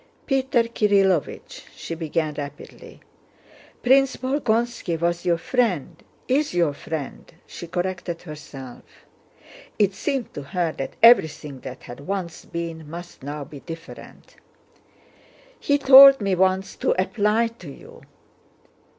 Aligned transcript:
"Peter 0.25 0.63
Kirílovich," 0.63 1.67
she 1.75 1.93
began 1.93 2.33
rapidly, 2.33 3.01
"Prince 3.83 4.17
Bolkónski 4.17 4.99
was 4.99 5.25
your 5.25 5.37
friend—is 5.37 6.55
your 6.55 6.73
friend," 6.73 7.31
she 7.45 7.67
corrected 7.67 8.23
herself. 8.23 8.81
(It 9.77 9.93
seemed 9.93 10.33
to 10.33 10.41
her 10.41 10.71
that 10.71 10.95
everything 11.03 11.59
that 11.59 11.83
had 11.83 11.99
once 12.07 12.45
been 12.45 12.89
must 12.89 13.21
now 13.21 13.43
be 13.43 13.59
different.) 13.59 14.37
"He 15.59 15.77
told 15.77 16.19
me 16.19 16.33
once 16.33 16.75
to 16.77 16.99
apply 16.99 17.49
to 17.59 17.69
you..." 17.69 18.01